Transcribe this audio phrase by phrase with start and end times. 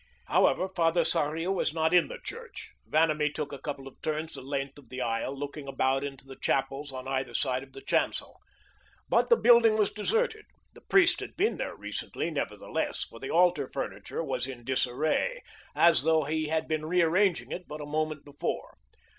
[0.25, 2.71] However, Father Sarria was not in the church.
[2.87, 6.37] Vanamee took a couple of turns the length of the aisle, looking about into the
[6.37, 8.39] chapels on either side of the chancel.
[9.09, 10.45] But the building was deserted.
[10.73, 15.43] The priest had been there recently, nevertheless, for the altar furniture was in disarray,
[15.75, 18.75] as though he had been rearranging it but a moment before.